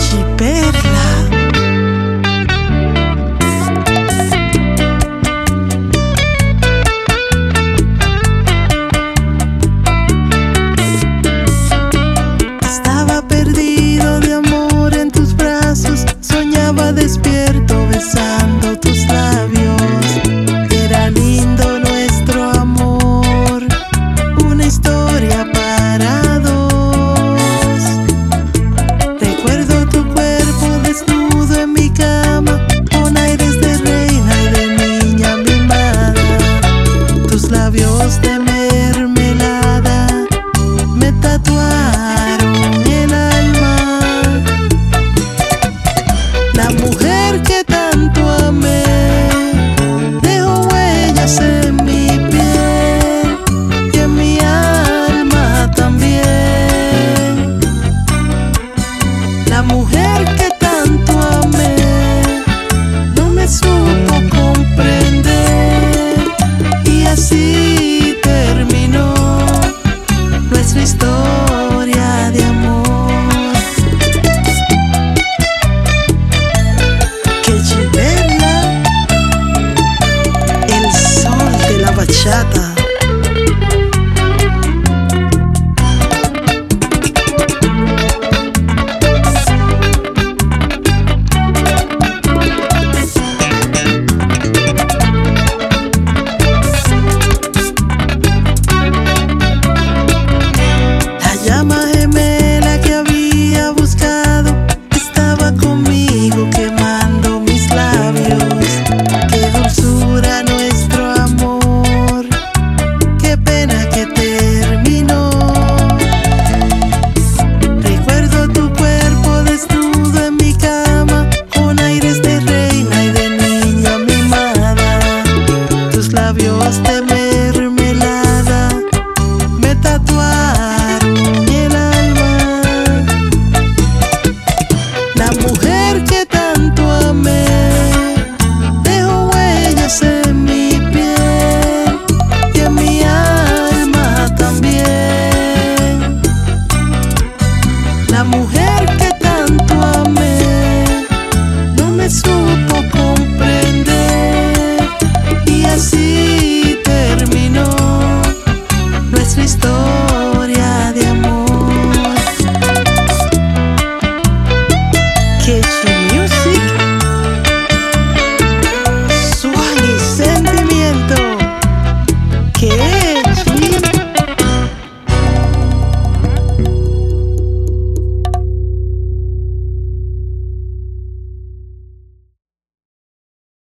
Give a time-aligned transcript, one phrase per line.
[0.00, 0.29] keep
[37.90, 38.59] historia de amor.